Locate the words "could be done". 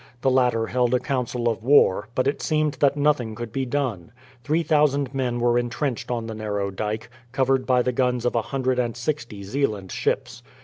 3.35-4.11